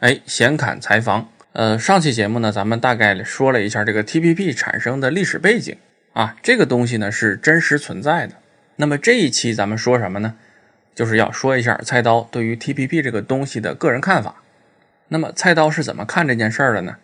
[0.00, 1.30] 哎，闲侃财房。
[1.52, 5.76] 呃，上期节目呢，咱们大概说了一下这个 TPP 产生的历史背景
[6.14, 8.36] 啊，这个东西呢是真实存在的。
[8.76, 10.36] 那么这一期咱们说什么呢？
[10.94, 14.36] 就是要说一下菜刀对于 TPP 这个东西的个人看法。
[15.08, 16.96] 那么菜刀是怎么看这件事儿的呢？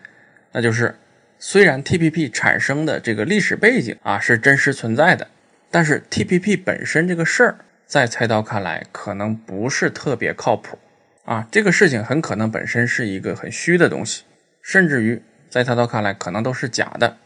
[0.52, 0.96] 那就是
[1.38, 5.28] 虽然 TPP 产生的这个历史背景啊是真实存在的，
[5.70, 10.78] 但是 TPP 本身这个事儿，在菜刀看来可能不是特别靠谱。
[11.27, 14.22] 啊，这个事情很可能本身是一个很虚的东西，
[14.62, 17.16] 甚至于在他刀看来可能都是假的。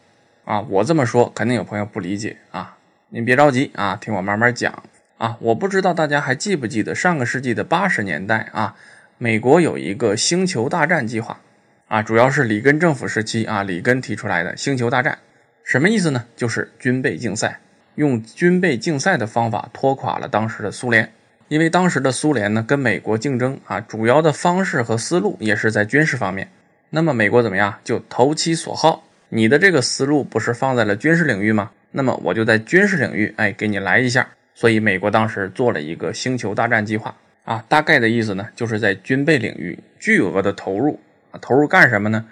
[0.43, 2.77] 啊，我这么说肯定有朋友不理解啊，
[3.09, 4.83] 您别着急啊，听我慢慢讲
[5.19, 5.37] 啊。
[5.39, 8.75] 我不知道大家还记不记得上个世纪的八十年代啊，
[9.19, 11.39] 美国有一个星球大战计划
[11.87, 15.19] 啊，主要是里根政府时期啊，里根提出来的星球大战，
[15.63, 16.25] 什么意思呢？
[16.35, 17.59] 就是军备竞赛，
[17.93, 21.13] 用军备竞赛的方法拖垮了当时的苏联。
[21.51, 26.49] 因为当时的苏联呢，跟美国竞争啊，主要的方式和思路也是在军事方面。
[26.91, 27.75] 那么美国怎么样？
[27.83, 31.71] 就投其所好，你的这个思路不是放在了军事领域吗？
[31.91, 34.29] 那么我就在军事领域，哎，给你来一下。
[34.55, 42.25] 所以美国当时做了一个星球大战计划啊，大概的意思呢，就是在军备领域巨额的投入啊，投入干什么呢？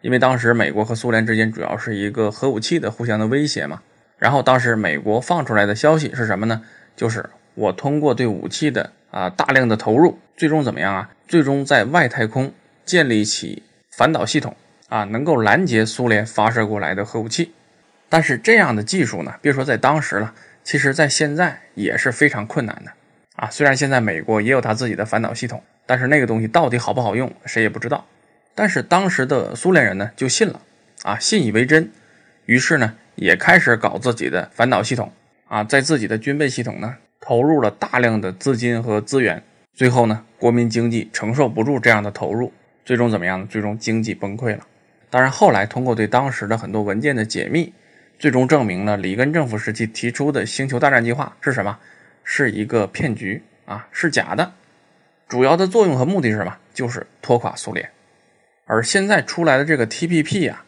[0.00, 3.82] 因为当时美国和苏联之间主要是一个核武器的互相的威胁嘛。
[4.16, 6.62] 然后当时美国放出来的消息是什么呢？
[6.96, 7.22] 就是。
[7.54, 11.10] 我通过对武器的啊大量的投入，最终怎么样啊？
[11.28, 12.52] 最终在外太空
[12.84, 14.54] 建立起反导系统
[14.88, 17.52] 啊，能够拦截苏联发射过来的核武器。
[18.08, 22.92] 但是这样的技术呢，别说在当时了，其实在现在也是非常困难的
[23.36, 23.48] 啊。
[23.50, 28.06] 虽然现在美国也有他自己的反导系统，但是那个东西到底好不好用，谁也不知道。
[28.54, 30.60] 但是当时的苏联人呢，就信了
[31.04, 31.90] 啊，信以为真，
[32.44, 35.10] 于是呢，也开始搞自己的反导系统
[35.48, 36.96] 啊，在自己的军备系统呢。
[37.24, 39.40] 投入了大量的资金和资源，
[39.72, 42.52] 最后呢，国民经济承受不住这样的投入，
[42.84, 43.46] 最终怎么样呢？
[43.48, 44.66] 最终经济崩溃了。
[45.08, 47.72] 当然，后来通过对当时的很多文件的解密，
[48.18, 51.78] 最终证明了里根政府时期提出的星球大战计划是什么？
[52.24, 54.52] 是一个骗局啊，是假的。
[55.28, 56.56] 主要的作用和目的是什么？
[56.74, 57.88] 就是拖垮苏联。
[58.66, 60.64] 而现在出来的这个 TPP 啊，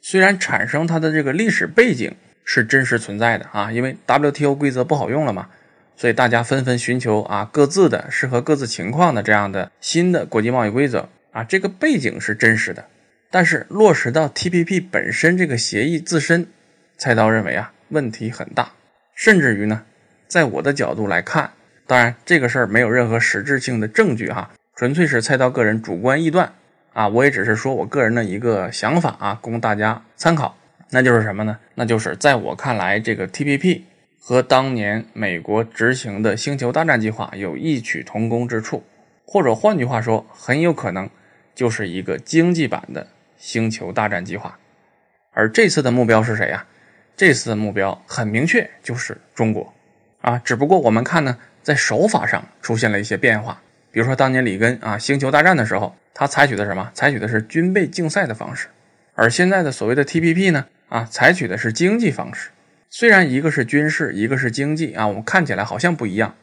[0.00, 5.48] 虽然产生它的这个历史背景是真实存在的啊，因为 WTO 规则不好用了嘛。
[5.98, 12.84] 所以大家纷纷寻求啊各自的适合各自情况的这样的新的国际贸易规则啊，这个背景是真实的，
[13.32, 16.46] 但是落实到 TPP 本身这个协议自身，
[16.96, 18.70] 菜刀认为啊问题很大，
[19.12, 19.82] 甚至于呢，
[20.28, 21.50] 在我的角度来看，
[21.88, 26.52] 当然这个事儿没有任何实质性的证据哈，纯粹是菜刀个人主观臆断
[26.92, 30.56] 啊，我也只是说我个人的一个想法啊，供大家参考。
[30.90, 31.58] 那就是什么呢？
[31.74, 33.82] 那就是在我看来，这个 TPP。
[34.20, 38.84] 和当年美国执行的星球大战计划有异曲同工之处，
[39.24, 41.08] 或者换句话说，很有可能
[41.54, 43.06] 就是一个经济版的
[43.38, 44.58] 星球大战计划。
[45.32, 46.66] 而这次的目标是谁呀？
[47.16, 49.72] 这次的目标很明确，就是中国
[50.20, 50.38] 啊。
[50.44, 53.62] 只不过我们看呢，在手法上出现了一些变化。
[53.90, 56.90] 比如说当年里根啊，星球大战的时候，他采取的什么？
[56.92, 58.68] 采取的是军备竞赛的方式。
[59.14, 62.50] 而现在的所谓的 TPP 呢，啊，采取的是经济方式。
[62.90, 66.34] 虽然一个是军事，一个是经济啊，我们看起来好像不一样，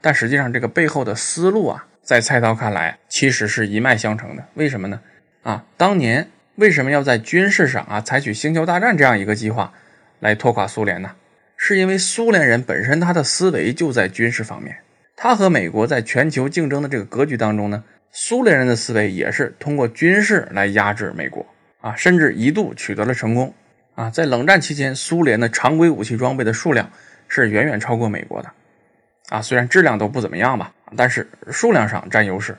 [0.00, 4.44] 但实际上这个背后的思路啊，在菜刀看来其实是一脉相承的。
[4.54, 5.00] 为什么呢？
[5.42, 9.72] 啊，当年为什么要在军事上啊采取星球大战这样一个计划
[10.20, 11.10] 来拖垮苏联呢？
[11.56, 14.78] 是因为苏联人本身他的思维就在军事方面，
[15.14, 21.46] 他和美国在全球竞争的这个格局当中呢，苏联人的思维也是通过军事来压制美国
[21.82, 23.54] 啊，甚至一度取得了成功。
[24.02, 26.90] 啊，在冷战期间，苏联的常规武器装备的数量
[27.28, 28.50] 是远远超过美国的，
[29.28, 32.56] 啊，虽然质量都不怎么样吧，但是数量上占优势。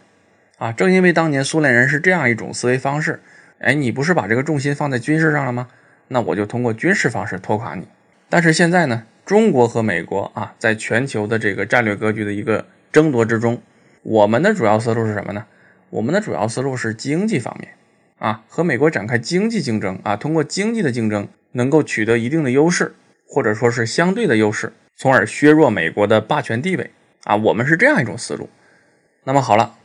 [0.57, 3.21] 啊，正因为当年苏联人是这样一种思维方式，
[3.59, 5.67] 哎，你不是把这个重心放在军事上了吗？
[6.07, 7.85] 那我就通过军事方式拖垮你。
[8.29, 13.61] 但是现在呢，中国和美国啊，在全球的这个战略格局的一个争夺之中，
[14.03, 15.45] 我们的主要思路是什么呢？
[15.89, 17.67] 我们的主要思路是经济方面。
[18.23, 22.95] 啊，和美国展开经济竞争啊，通过经济的竞争能够取得一定的优势，
[23.27, 26.91] 或者说是相对的优势，从而削弱美国的霸权地位
[27.25, 27.35] 啊。
[27.35, 28.49] 我们是这样一种思路。
[29.25, 29.75] 那么好了，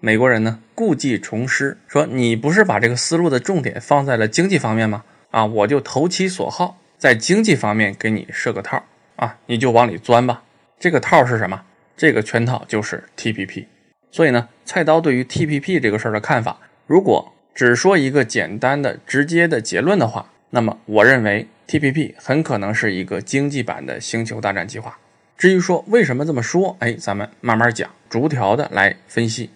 [0.00, 5.04] 美国人呢故技重施，说你不是把这个思路的重点放在了经济方面吗？
[5.30, 8.82] 啊，我就投其所好，在经济方面给你设个套
[9.16, 10.42] 啊，你就往里钻吧。
[10.80, 11.60] 这个套是什么？
[11.94, 13.66] 这个圈套就是 TPP。
[14.10, 17.34] 所以呢，菜刀对于 TPP 这个事儿的看法，如果。
[17.56, 24.98] 只说一个简单的、直接的结论的话，那么我认为 TPP 很可能是一个经济版的星球大战计划。
[25.38, 29.48] 至于说为什么这么说，哎，咱们慢慢讲，逐条的来分析。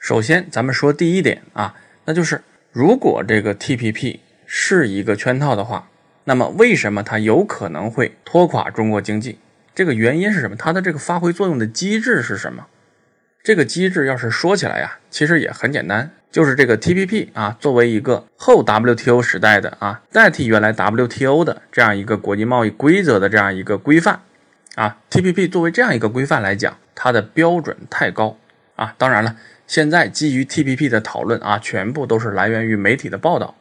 [0.00, 1.76] 首先，咱们说第一点啊，
[2.06, 5.88] 那就是如果这个 TPP 是一个圈套的话，
[6.24, 9.38] 那么为什么它有可能会拖垮中国经济？
[9.72, 10.56] 这个原因是什么？
[10.56, 12.66] 它的这个发挥作用的机制是什么？
[13.44, 24.20] 这个机制要是说起来呀，其实也很简单，就是这个 TPP 啊，作为一个后 WTO 时代的啊，代替原来 WTO 的这样一个国际贸易规则的这样一个规范
[24.74, 28.36] 啊，TPP 作为这样一个规范来讲，它的标准太高
[28.74, 28.94] 啊。
[28.98, 29.34] 当然了，
[29.66, 33.54] 现在基于 TPP 的讨论啊，全部都是来源于媒体的报道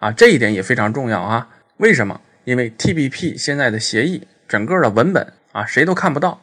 [0.00, 1.46] 啊，这一点也非常重要啊。
[1.76, 2.20] 为什么？
[2.42, 6.40] 因为 TPP 现在的协议整个的文本啊，谁都看不到，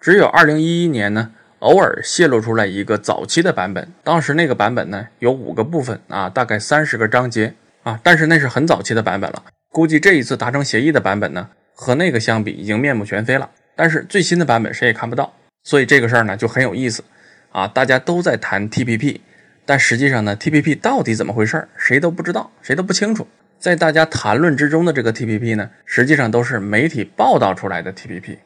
[0.00, 1.30] 只有2011年呢。
[1.60, 9.42] 偶尔泄露出来一个早期的版本，当时那个版本呢有五个部分啊，大概三十个章节啊，但是那是很早期的版本了。
[9.70, 13.50] 估计这一次达成协议的版本呢，和那个相比已经面目全非了。
[13.74, 17.04] 但是最新的版本谁也看不到，所以这个事儿呢就很有意思
[17.52, 17.66] 啊。
[17.66, 19.20] 大家都在谈 TPP，
[19.64, 23.26] 但实际上呢，TPP 到底怎么回事儿，谁都不知道，谁都不清楚。
[23.58, 28.36] 在大家谈论之中的这个 TPP 呢，实际上都是媒体报道出来的 TPP，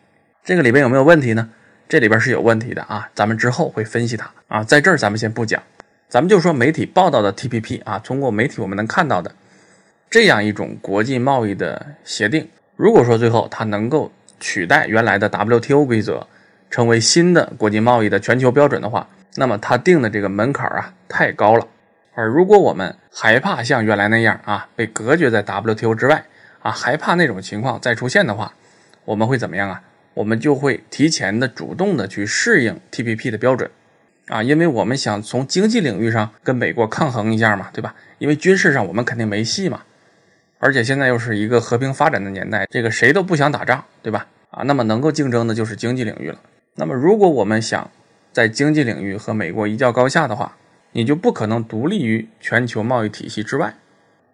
[0.44, 1.50] 这个里边有没有问题呢？
[1.90, 5.60] 这里边是有问题的啊，咱们之后会分析它啊，在这儿咱们先不讲，
[6.08, 9.34] 咱们就说媒体报道的 TPP 啊，通过媒体我们能看到的
[10.08, 16.24] 这样一种国际贸易的协定，如果说最后它能够取代原来的 WTO 规则，
[16.70, 21.66] 成为新的国际贸易的全球标准的话，那么它定的这个门槛啊太高了，
[22.14, 26.24] 而如果我们害怕像原来那样啊被隔绝在 WTO 之外
[26.62, 28.54] 啊，害怕那种情况再出现的话，
[29.04, 29.82] 我们会怎么样啊？
[30.14, 33.70] 我们就会提前的、主动的去适应 TPP 的标准，
[34.26, 37.94] 啊，因为我们想从经济领域上跟美国抗衡一下嘛，对吧？
[38.18, 39.82] 因为军事上我们肯定没戏嘛，
[40.58, 44.26] 而且现在又是一个和平发展的年代，这个谁都不想打仗，对吧？
[44.50, 46.40] 啊，那么能够竞争的就是经济领域了。
[46.74, 47.88] 那么如果我们想
[48.32, 50.56] 在经济领域和美国一较高下的话，
[50.92, 53.74] 你就不可能独立于全球贸易体系之外，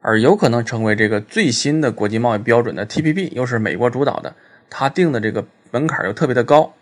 [0.01, 4.35] 而有可能成为这个最新的国际贸易标准的 TPP，又是美国主导的，
[4.71, 5.47] 他定的这个。
[5.77, 6.73] 门槛又特别的高，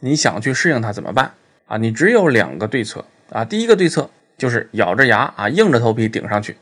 [0.00, 1.34] 你想去适应它怎么办
[1.68, 1.76] 啊？
[1.76, 3.44] 你只有两个对策啊。
[3.44, 6.56] 第一个对策就是咬着牙啊，硬着头皮顶上去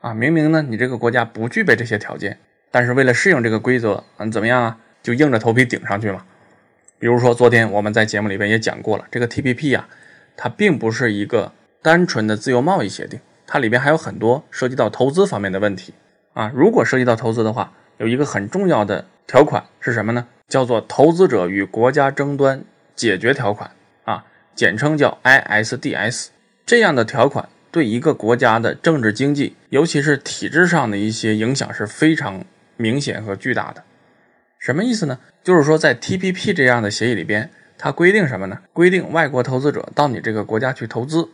[0.00, 0.14] 啊。
[0.14, 2.38] 明明呢，你这个国家不具备这些条件，
[2.70, 4.78] 但是为了适应这个规则，嗯，怎么样啊？
[5.02, 6.24] 就硬着头皮顶上去嘛。
[6.98, 9.86] 比如说，昨天我们在节目里边也讲过了，这个 TPP 呀，
[10.34, 11.52] 它并不是一个
[11.82, 15.92] 单纯的自由贸易协定，它里边还有很多涉及到投资方面的问题
[16.32, 16.50] 啊。
[16.54, 20.26] 如果涉及到投资的话，有一个很重要的条款是什么呢？
[20.48, 22.62] 叫做投资者与国家争端
[22.94, 23.70] 解决条款
[24.04, 26.28] 啊，简称叫 ISDS。
[26.64, 32.44] 这样的条款对一个国家的政治经济，尤其是体制上的一些影响是非常
[32.76, 33.82] 明显和巨大的。
[34.58, 35.18] 什么意思呢？
[35.42, 38.60] 就是说在 TPP 这样的协议里边，它规定什么呢？
[38.72, 41.28] 规定外国投资者到你这个国家去投资，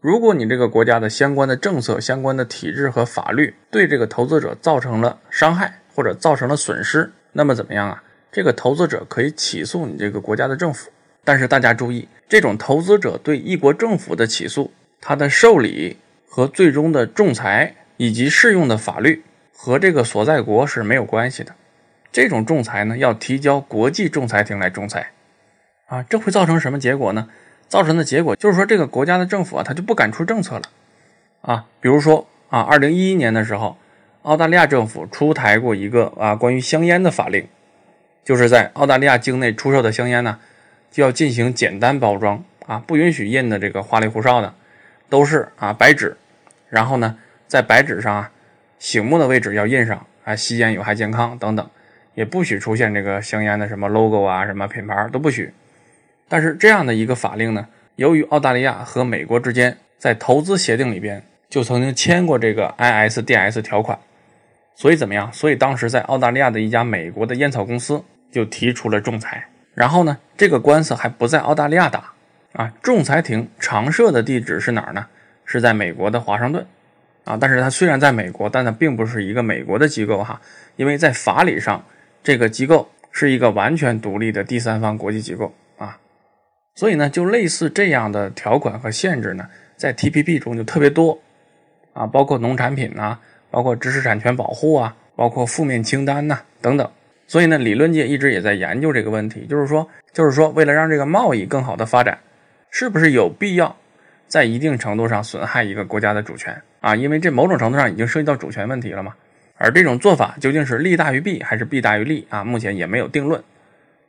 [0.00, 8.02] 如果你这个国家的相关的政策、相关的体制和法律对这个投资者造成了伤害或者造成了损失，那么怎么样啊？
[8.34, 10.90] 这个投资者可以起诉你这个国家的政府，
[11.22, 15.98] 但是大家注意，这种投资者对一国政府的起诉，他的受理
[16.28, 19.22] 和最终的仲裁以及适用的法律
[19.52, 21.54] 和这个所在国是没有关系的。
[22.10, 25.12] 这种仲裁呢，要提交国际仲裁庭来仲裁，
[25.86, 27.28] 啊，这会造成什么结果呢？
[27.68, 30.62] 造成的结果就是说，这个国家的政府啊，他就不敢出政策了，
[31.42, 33.76] 啊，比如说啊，二零一一年的时候，
[34.22, 37.46] 澳大利亚政府出台过一个啊关于香烟的法令。
[38.24, 40.38] 就是在澳大利亚境内出售的香烟呢，
[40.90, 44.54] 就要进行简单包装啊，不允许印的这个花里胡哨的，
[45.10, 46.16] 都是啊白纸，
[46.70, 48.30] 然后呢，在白纸上啊，
[48.78, 51.68] 醒目的位置要印上啊吸烟有害健康等等，
[52.14, 55.52] 也不许出现这个香烟的什么 logo 啊，什么品牌都不许。
[56.26, 63.98] 但是这样的一个法令呢，由于澳大利亚和美国之间在投资协定里边就曾经签过这个 ISDS 条款，
[64.74, 65.30] 所以怎么样？
[65.30, 68.02] 所以当时在澳大利亚的一家美国的烟草公司。
[68.34, 72.12] 就提出了仲裁，然后呢，这个官司还不在澳大利亚打。
[72.54, 75.06] 啊，仲裁庭常设的地址是哪儿呢？
[75.44, 76.66] 是在美国的华盛顿。
[77.22, 80.40] 啊，但是它虽然在美国，但它并不是一个美国的机构哈，
[80.74, 81.84] 因为在法理上，
[82.24, 85.54] 这个机构是一个完全独立的第三方国际机构。
[85.78, 85.96] 啊，
[86.74, 91.20] 所以呢，就类似这样的条款和限制呢，在 TPP 中就特别多。
[91.92, 93.18] 啊，包括农产品呐，
[93.50, 96.90] 包括知识产权保护啊，包括负面清单呐等等。
[97.26, 102.18] 所以呢，理论界一直也在研究这个问题，就是说，就是说，为了让这个贸易更好的发展，
[102.70, 103.76] 是不是有必要
[104.28, 106.94] 在一定程度上损害一个国家的主权啊？
[106.94, 109.14] 因为这某种程度上已经涉及到主权问题了嘛。
[109.56, 112.44] 而这种做法究竟是利大于弊还是弊大于利啊？
[112.44, 113.42] 目前也没有定论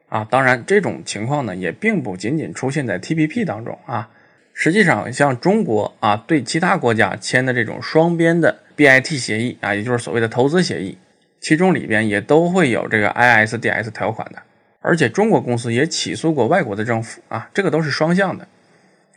[0.10, 0.28] 啊。
[0.30, 4.10] 当然，这种情况呢，也并不仅仅出现在 TPP 当中啊，
[4.54, 10.98] 实际上，像中国啊，对其他国家签的这种双边的 BIT 协议啊，也就是所谓的投资协议，
[11.46, 14.42] 其中里边也都会有这个 ISDS 条款的。
[14.82, 18.48] 而且中国公司也起诉过外国的政府啊，这个都是双向的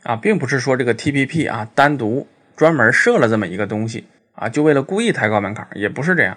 [0.03, 4.05] 啊，并不是说这个 TPP 啊单独专门设了这么一个东西
[4.35, 6.37] 啊，就为了故意抬高门槛，也不是这样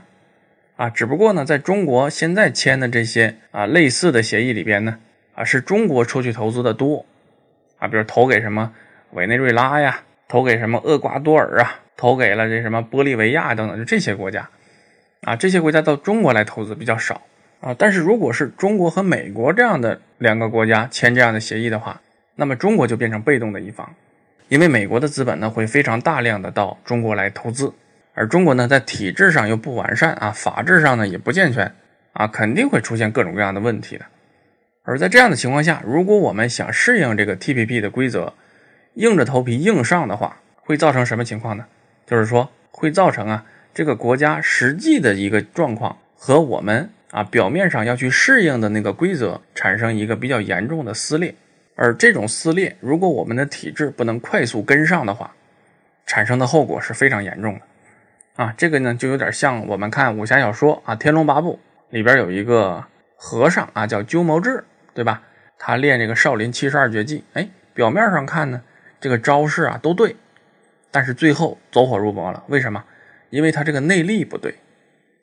[0.78, 0.90] 啊。
[0.90, 4.98] 只不过呢，在中国现在签的这些啊类似的协议里边呢，
[5.36, 7.06] 啊是中国出去投资的多
[7.80, 8.72] 啊，比如投给什么
[9.12, 14.50] 委内瑞拉呀，投给什么厄瓜多尔啊，投给了这什么玻利维亚等等，就这些国家
[15.22, 17.22] 啊，这些国家到中国来投资比较少。
[17.62, 22.02] 啊，但是如果是中国和美国这样的两个国家签这样的协议的话，
[22.36, 23.94] 那么中国就变成被动的一方，
[24.50, 27.72] 因为美国的资本呢会非常大量的到中国来投资，
[28.16, 31.72] 而中国呢在体制上又不完善啊，法制上呢也不健全
[32.14, 34.06] 啊，肯定会出现各种各样的问题的。
[34.82, 38.34] 而在这样的情况下，如果我们想适应这个 TPP 的规则，
[38.96, 41.66] 硬着头皮硬上的话，会造成什么情况呢？
[42.08, 46.90] 就是说会造成啊这个国家实际的一个状况和我们。
[47.12, 51.36] 啊，表面上要去适应的那个规则产生一个比较严重的撕裂，
[51.76, 55.36] 而这种撕裂，如果我们的体制不能快速跟上的话，
[56.06, 57.62] 产生的后果是非常严重的。
[58.42, 61.60] 啊，这个呢就有点像我们看武侠小说啊，《天龙八部》
[61.94, 62.86] 里边有一个
[63.18, 64.64] 和尚啊，叫鸠摩智，
[64.94, 65.22] 对吧？
[65.60, 68.62] 他练这个少林七十二绝技，哎，表面上看呢，
[69.02, 70.16] 这个招式啊都对，
[70.90, 72.42] 但是最后走火入魔了。
[72.48, 72.82] 为什么？
[73.32, 74.56] 因为他这个内力不对。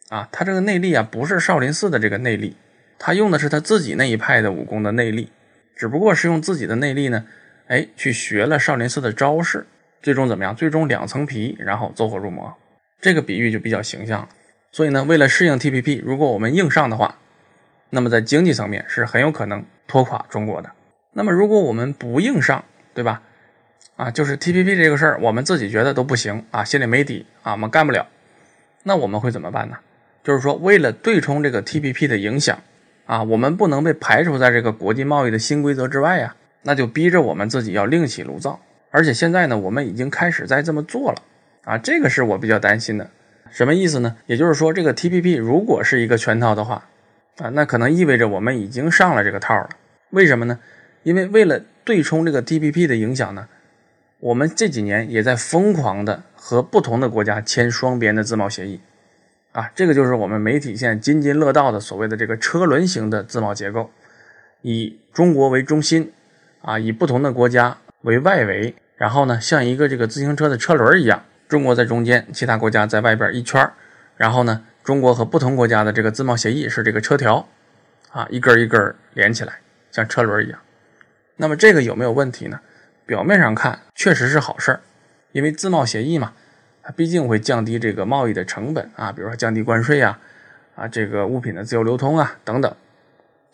[0.08, 2.56] 啊，他这个内力啊，不是少林寺的这个内力，
[2.98, 5.30] 他用的是他自己那一派的武功的内力，
[5.76, 7.26] 只不过是用自己的内力呢，
[7.66, 9.66] 哎，去学了少林寺的招式，
[10.02, 10.56] 最终怎么样？
[10.56, 12.56] 最终两层皮，然后走火入魔。
[13.00, 14.28] 这个比喻就比较形象了。
[14.72, 17.18] 所以呢，为了适应 TPP，如果我们硬上的话，
[17.90, 20.70] 那么在经济层面是很有可能拖垮中国的。
[21.12, 23.22] 那么如果我们不硬上，对吧？
[23.98, 28.06] 啊，就是 TPP 这个事儿，我们自己觉得都不行啊，心里没底啊，我们干不了，
[28.84, 29.76] 那我们会怎么办呢？
[30.22, 32.56] 就是说，为了对冲这个 TPP 的影响，
[33.06, 38.60] 啊，我们不能被排除在这个国际贸易的新规则之外呀，那就逼着我们自己要另起炉灶。
[38.92, 41.22] 而且现在呢，我们已经开始在这么做了，
[41.64, 43.10] 啊，这个是我比较担心的。
[43.50, 44.14] 什么意思呢？
[44.26, 46.86] 也就是说，这个 TPP 如果是一个全套的话，
[47.38, 49.68] 啊，那可能意味着我们已经上了这个套了。
[50.10, 50.60] 为什么呢？
[51.02, 53.48] 因为为了对冲这个 TPP 的影响呢，
[54.20, 58.80] 我们这几年也在疯狂的和不同的国家签双边的自贸协议。
[59.52, 63.90] 啊，这个就是我们媒体现在津津乐道的所谓的这个车轮型的自贸结构，
[64.62, 66.12] 以中国为中心，
[66.62, 73.68] 啊，以不同的国家为外围，然后呢，像一个这个自行车的车轮一样，中国在中间，其他国家在外边一圈
[74.16, 77.48] 然后呢，中国和不同国家的这个自贸协议是这个车条，
[78.10, 79.60] 啊，一根一根连起来，
[79.90, 80.58] 像车轮一样。
[81.36, 82.60] 那么这个有没有问题呢？
[83.08, 84.80] 表面上看确实是好事儿，
[85.32, 86.34] 因为自贸协议嘛。
[86.82, 90.18] 它毕竟会降低这个贸易的成本啊，比如说降低关税啊，
[90.74, 92.74] 啊这个物品的自由流通啊等等。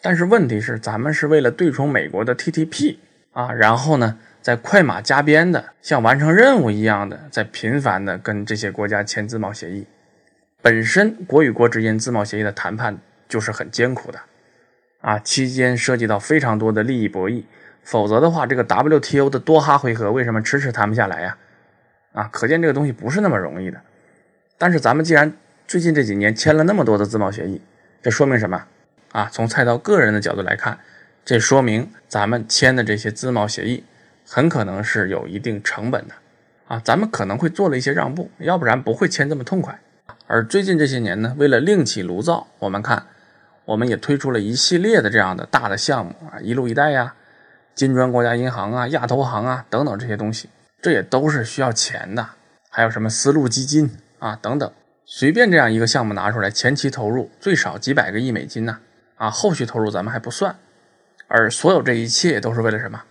[0.03, 2.97] 但是问题是，咱们是为了对冲美国的 TTP
[3.33, 9.87] 啊，然后呢，在快马加鞭的像完成任务一样的，在频繁的跟这些国家签自贸协议。
[10.61, 14.19] 本身国与国之间自贸协议的谈判就是很艰苦的
[15.01, 17.45] 啊，期间涉及到非常多的利益博弈，
[17.85, 21.37] 否则的话，这个 WTO 的多哈回合为什么迟迟谈不下来呀？
[22.13, 23.81] 啊，可见这个东西不是那么容易的。
[24.57, 25.33] 但是咱们既然
[25.67, 27.61] 最近这几年签了那么多的自贸协议，
[28.03, 28.65] 这说明什么？
[29.13, 30.79] 啊，从菜刀个人的角度来看，
[31.25, 33.85] 这说明咱们签的这些自贸协议
[34.27, 36.15] 很可能是有一定成本的。
[36.67, 39.79] 啊，咱们可能会做了一些让步，要不然不会签这么痛快。
[40.27, 43.05] 而最近这些年呢，为了另起炉灶，我们看，
[43.67, 47.15] 我们也推出了一系列的这样的大的项目啊，一路一带呀，
[47.75, 50.49] 金砖国家银行啊，亚投行啊等等这些东西。
[50.81, 52.29] 这也都是需要钱的，
[52.69, 54.71] 还有什么丝路基金啊等等，
[55.07, 58.79] 随便这样一个项目拿出来，前期投入最少几百个亿美金呢，
[59.17, 60.55] 啊，后续投入咱们还不算，
[61.27, 63.03] 而所有这一切都是为了什么？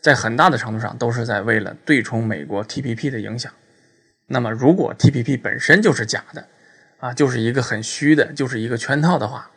[0.00, 3.52] 在很大的程度上都是在为了对冲美国 TPP 的影响。
[4.26, 6.46] 那么，如果 TPP 本身就是假的，
[7.00, 9.50] 啊，就是一个很虚的，就是一个圈套的话，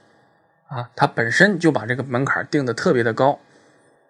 [0.68, 3.40] 啊，它本身就把这个门槛定的特别的高。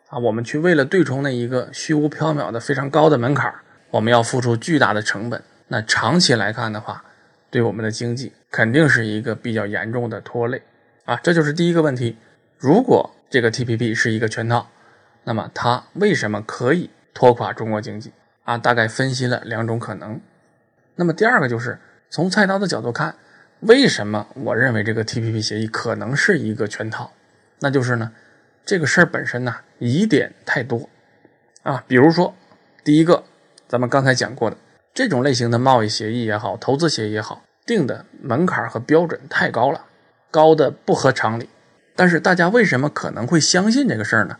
[0.10, 3.54] 啊，我们去为了对冲那一个虚无缥缈的非常高的门槛，
[3.92, 5.44] 我们要付出巨大的成本。
[5.68, 7.04] 那长期来看的话，
[7.50, 10.62] 对我们的经济肯定是一个比较严重的拖累。
[11.04, 12.18] 啊，这就是第一个问题。
[12.58, 14.70] 如果这个 TPP 是一个圈套，
[15.26, 18.14] 那么它为什么可以拖垮中国经济？
[18.46, 20.22] 啊，大概分析了两种可能。
[20.96, 21.78] 那么第二个就是
[22.10, 23.14] 从菜刀的角度看，
[23.60, 27.12] 为什么我认为这个 TPP 协议可能是一个圈套？
[27.60, 28.14] 那就是呢。
[28.68, 30.90] 这个事儿本身呢疑点太多
[31.64, 32.36] 啊，比如说
[32.84, 33.24] 第一个，
[33.66, 34.58] 咱们刚才讲过的
[34.94, 39.86] 这种类型的贸易协议也好，投资协议也好，定的门槛和标准太高了，
[40.30, 41.48] 高的不合常理。
[41.96, 44.38] 但是大家为什么可能会相信这个事儿呢？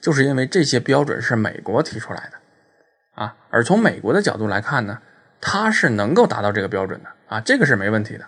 [0.00, 5.00] 就是因为这些标准是美国提出来的啊，而从美国的角度来看呢，
[5.40, 8.24] 它是能够达到这个标准的啊，这个是没问题的。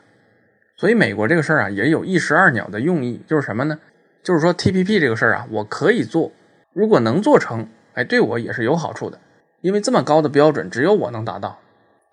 [0.77, 3.79] 所以美国这个事儿啊，也有一石二鸟的用意，就是什么呢？
[4.23, 6.31] 就是说 T P P 这个事儿啊，我可以做，
[6.73, 9.19] 如果能做成，哎，对我也是有好处的。
[9.61, 11.59] 因为这么高的标准，只有我能达到，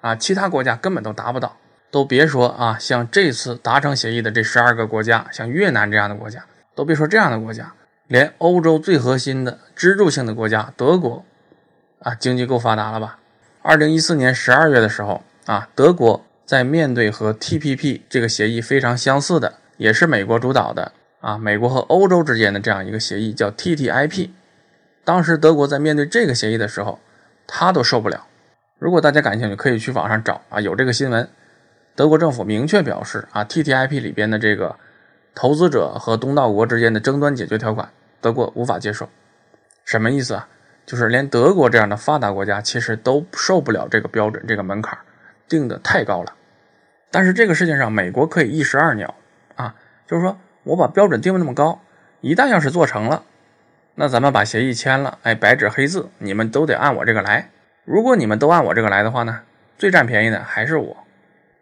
[0.02, 1.56] 啊，其他国家根本都达不到，
[1.90, 6.44] 都别说啊，像这次达成协议的这十二个国家，像越南这样的国家，
[6.76, 7.74] 都别说这样的国家，
[8.08, 11.24] 连欧洲最核心的支柱性的国家德国，
[12.00, 13.20] 啊，经济够发达了吧？
[13.62, 24.30] 二零一四年十二月的时候，啊，德国在面对和 TPP 这个协议非常相似的，也是美国主导的，啊，美国和欧洲之间的这样一个协议叫 TTIP，
[25.04, 27.00] 当时德国在面对这个协议的时候。
[27.50, 28.28] 他都受不了。
[28.78, 31.30] 如果大家感兴趣，可以去网上找啊，有这个新闻。
[31.96, 34.76] 德国政府明确表示啊，TTIP 里边的这个
[35.34, 39.08] 投资者和东道国之间的争端解决条款，德国无法接受。
[39.86, 40.50] 什么意思啊？
[40.86, 45.00] 就是连德国这样的发达国家，其实都受不了这个标准，这个门槛
[45.48, 46.34] 定的太高了。
[47.10, 49.16] 但是这个事情上，美国可以一石二鸟
[49.56, 49.74] 啊，
[50.06, 51.82] 就是说我把标准定的那么高，
[52.20, 53.24] 一旦要是做成了。
[53.96, 57.50] 那咱们把协议签了，哎，白纸黑字，你们都得按我这个来。
[57.86, 59.42] 如果你们都按我这个来的话呢，
[59.78, 60.98] 最占便宜的还是我。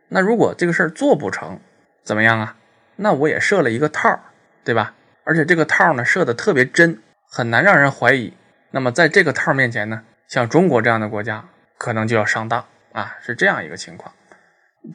[0.09, 1.59] 那如果这个事儿做不成，
[2.03, 2.57] 怎么样啊？
[2.95, 4.19] 那我也设了一个套，
[4.63, 4.93] 对吧？
[5.23, 8.33] 而且这个套呢设的特别真，很难让人怀疑。
[8.71, 11.45] 那么在这个套面前呢，像中国这样的国家
[11.77, 14.11] 可能就要上当啊，是这样一个情况。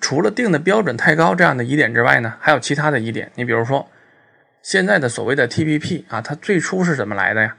[0.01, 3.31] 除了定的标准太高这样的疑点之外呢，还有其他的疑点。
[3.37, 3.89] 你比如说。
[4.63, 7.57] 现在的所谓的 TPP 啊，它最初是怎么来的呀？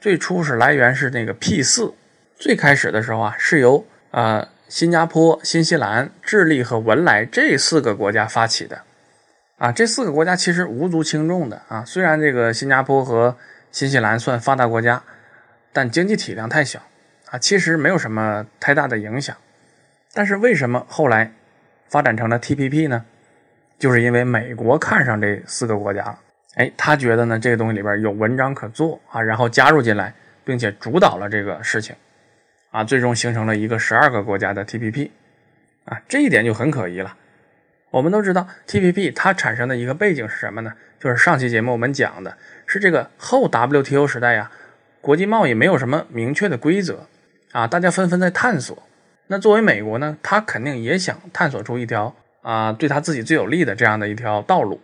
[0.00, 1.94] 最初是来源是那个 P 四，
[2.36, 8.82] 最开始的时候啊，是由啊新加坡、新西兰、智利和文莱这四个国家发起的。
[9.56, 13.36] 啊，这四个国家其实无足轻重的啊，虽然这个新加坡和
[13.72, 15.02] 新西兰算发达国家，
[15.72, 16.80] 但经济体量太小
[17.30, 19.34] 啊，其实没有什么太大的影响。
[20.12, 21.32] 但是为什么后来
[21.88, 23.04] 发展成了 TPP 呢？
[23.78, 26.18] 就是因为美国看上这四个国家了。
[26.54, 30.14] 哎，他觉得呢，这个东西里边有文章可做啊，然后加入进来，
[30.44, 31.96] 并且主导了这个事情，
[32.70, 35.10] 啊，最终形成了一个十二个国家的 TPP，
[35.84, 37.16] 啊，这一点就很可疑了。
[37.90, 40.72] 我们都知道 TPP 它产生的一个背景是什么呢？
[41.00, 42.36] 就是上期节目我们讲的
[42.66, 44.50] 是这个后 WTO 时代呀，
[45.00, 47.06] 国际贸易没有什么明确的规则
[47.52, 48.80] 啊，大家纷纷在探索。
[49.26, 54.80] 那作为美国呢，他肯定也想探索出一条啊，对他自己最有利的这样的一条道路。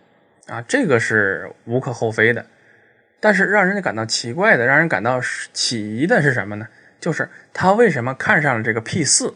[0.51, 2.45] 啊，这个是无可厚非的，
[3.21, 5.21] 但是让人家感到奇怪的，让人感到
[5.53, 6.67] 起疑的是什么呢？
[6.99, 9.33] 就是他为什么看上了这个 P 四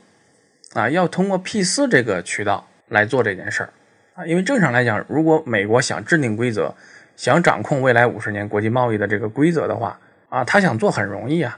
[0.74, 0.90] 啊？
[0.90, 3.70] 要通过 P 四这个渠道来做这件事儿
[4.16, 4.26] 啊？
[4.26, 6.76] 因为正常来讲，如果美国想制定规则，
[7.16, 9.98] 想掌控未来五十年国际贸易的这个规则的话
[10.28, 11.58] 啊，他想做很容易啊，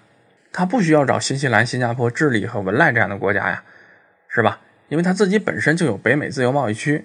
[0.53, 3.63] 他不需要找新西兰、新加坡、智利和文莱这样的国家呀，
[4.27, 4.61] 是吧？
[4.89, 7.03] 因为他自己本身就有北美自由贸易区。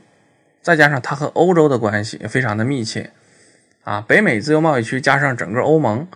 [0.63, 3.11] 再加上它和欧洲的关系也非常的密切，
[3.83, 6.07] 啊，北美自由贸易区加上整个欧盟，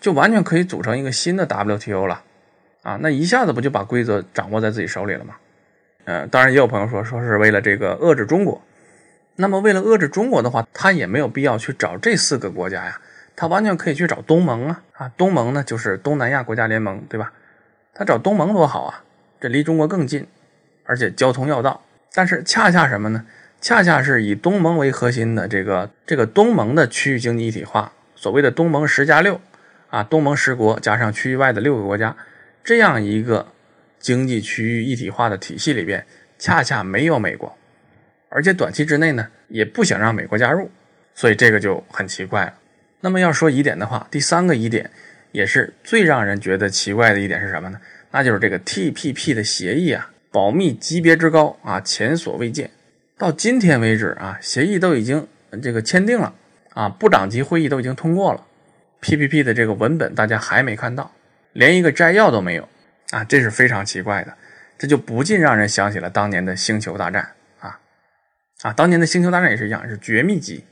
[0.00, 2.22] 就完全可以组成一个新的 WTO 了，
[2.82, 5.34] 啊，那一下子不就把规则掌握在自己手里了吗？
[6.04, 8.62] 呃，当然也有朋友说，说是为了这个遏制中国，
[9.34, 13.00] 那么为了遏制中国的话，他也没有必要去找这四个国家呀，
[13.34, 17.32] 他完全可以去找东盟啊，啊，东盟呢就是东南亚国家联盟，对吧？
[17.92, 19.02] 他找东盟多好啊，
[19.40, 20.26] 这离中国更近，
[20.84, 21.82] 而且交通要道，
[22.14, 23.26] 但是恰恰什么呢？
[23.60, 29.40] 恰恰是以东盟为核心的这个这个东盟的区域经济一体化，所谓的东盟十加六
[29.90, 32.16] 啊，东盟十国加上区域外的六个国家，
[32.62, 33.48] 这样一个
[33.98, 36.06] 经济区域一体化的体系里边，
[36.38, 37.58] 恰恰没有美国，
[38.28, 40.70] 而且短期之内呢，也不想让美国加入，
[41.14, 42.54] 所以这个就很奇怪了。
[43.00, 44.88] 那么要说疑点的话，第三个疑点
[45.32, 47.80] 也是最让人觉得奇怪的一点是什么呢？
[48.12, 52.70] 那就是这个 TPP 的协议啊，保密级别之高啊，前所未见。
[53.18, 55.26] 到今天为止啊，协议都已经
[55.60, 56.32] 这个签订了
[56.72, 58.46] 啊，部长级会议都已经通过了
[59.02, 61.10] ，PPP 的这个文本大家还没看到，
[61.52, 62.68] 连一个摘要都没有
[63.10, 64.32] 啊，这是非常奇怪的，
[64.78, 67.80] 这就不禁让人想起了当年的星球大战啊
[68.62, 70.64] 啊，当年的星球大战也是一样，是绝密级，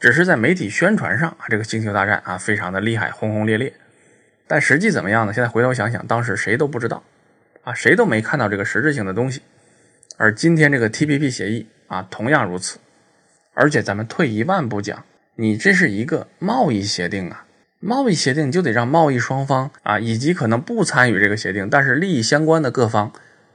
[0.00, 3.72] 只是在媒体宣传上啊，这个星球大战啊非常的厉害，轰轰烈烈，
[4.48, 5.32] 但实际怎么样呢？
[5.32, 7.04] 现在回头想想，当时谁都不知道
[7.62, 9.42] 啊，谁都没看到这个实质性的东西。
[10.20, 12.80] 而今天这个 TPP 协议啊，同样如此。
[13.54, 15.04] 而且咱们退一万步讲，
[15.36, 17.46] 你这是一个贸易协定啊，
[17.78, 23.12] 贸易协定就得让贸易双方啊，以及可能不参与这个协定但是利益相关的各方，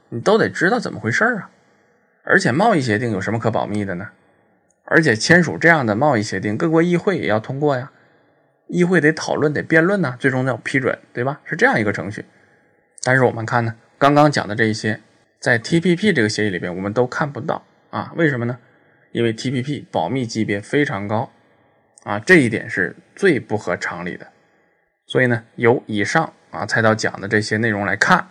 [0.08, 1.50] 你都得知道怎么回事啊。
[2.22, 4.08] 而且贸易协定有什么可保密的呢？
[4.86, 7.92] 而且签署这样的贸易协定，各国议会也要通过呀，
[8.68, 11.42] 议会得讨论得辩论呢，最终要批准，对吧？
[11.44, 12.24] 是这样一个程序。
[13.02, 15.00] 但是我们看呢，刚刚讲的这一些，
[15.44, 18.10] 在 TPP 这个协议里边，我们都看不到啊？
[18.16, 18.58] 为什么呢？
[19.12, 21.30] 因为 TPP 保密级别非常高
[22.04, 24.26] 啊，这一点是最不合常理的。
[25.06, 28.26] 所以呢，由以上啊菜刀讲的这些内容来看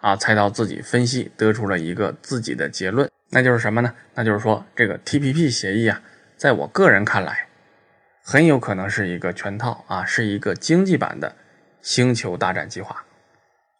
[0.00, 3.08] 啊，菜刀自己分析得出了一个自己的结论。
[3.28, 3.94] 那就是什么呢？
[4.16, 6.02] 那就是说，这个 TPP 协议啊，
[6.36, 7.46] 在我个人看来，
[8.24, 11.36] 很有可能是一个圈套啊，是一个经济版的
[11.80, 13.04] 星球大战计划。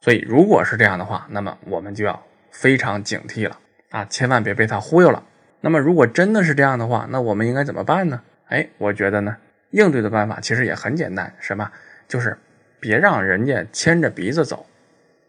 [0.03, 3.59] 所以，如果是这样的话，那么我们就要非常警惕了
[3.91, 5.23] 啊，千万别被他忽悠了。
[5.61, 8.21] 那么，如果真的是这样的话，那我们应该怎么办呢？
[8.49, 9.37] 哎，我觉得呢，
[9.71, 11.71] 应对的办法其实也很简单，什么？
[12.09, 12.37] 就是
[12.81, 14.67] 别让人家牵着鼻子走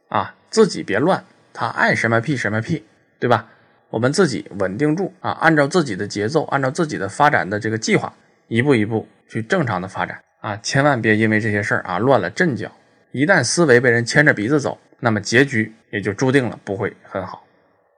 [0.10, 2.86] 啊，自己别乱，他爱什么屁什么屁，
[3.20, 3.48] 对吧？
[3.90, 8.14] 我们自己稳定住啊，按照自己的节奏，按照自己的发展的这个计划，
[8.48, 12.72] 一步一步去正常的发展啊，千万别因为这些事儿啊乱了阵脚。
[13.12, 17.46] 一旦思维被人牵着鼻子走，那么结局也就注定了不会很好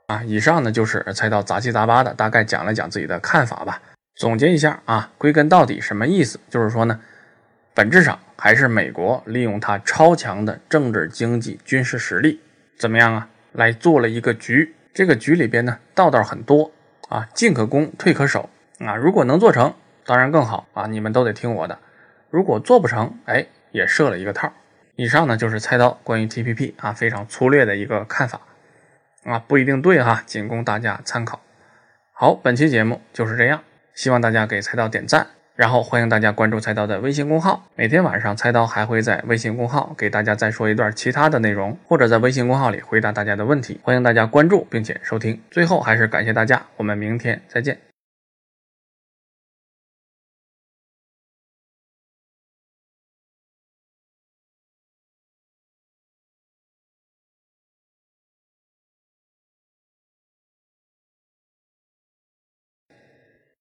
[0.08, 0.24] 啊。
[0.24, 3.80] 以上呢就是猜到杂七杂八的，大概讲了讲自己的看法吧。
[4.16, 6.40] 总结一下啊，归根到底什么意思？
[6.50, 7.00] 就是说呢，
[7.74, 12.40] 本质上还是美国利用它超强的政治、经济、军事实力，
[12.78, 14.76] 怎么样啊，来做了一个局。
[14.94, 16.72] 这个局里边呢，道道很多
[17.10, 18.96] 啊，进可攻，退可守啊。
[18.96, 19.74] 如果能做成，
[20.06, 21.80] 当然更好啊，你们都得听我的。
[22.30, 24.54] 如果做不成，哎，也设了一个套。
[24.96, 28.42] 以上呢就是菜刀关于 TPP 啊非常粗略的一个看法
[29.24, 31.42] 啊，不一定对哈，仅供大家参考。
[32.12, 33.64] 好，本期节目就是这样，
[33.96, 35.28] 希望大家给菜刀点赞。
[35.56, 43.80] 然后欢迎大家关注菜刀的微信公号，每天晚上菜刀还会在微信公号给大家再说一段其他的内容，或者在微信公号里回答大家的问题。
[43.84, 45.40] 欢迎大家关注并且收听。
[45.52, 47.93] 最后还是感谢大家，我们明天再见。